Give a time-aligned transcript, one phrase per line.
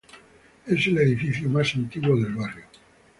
[0.65, 2.65] Es el edificio más antiguo del barrio.